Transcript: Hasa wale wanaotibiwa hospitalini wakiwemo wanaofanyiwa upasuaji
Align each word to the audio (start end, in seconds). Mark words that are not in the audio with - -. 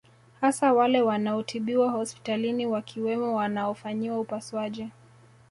Hasa 0.41 0.73
wale 0.73 1.01
wanaotibiwa 1.01 1.91
hospitalini 1.91 2.67
wakiwemo 2.67 3.35
wanaofanyiwa 3.35 4.19
upasuaji 4.19 4.89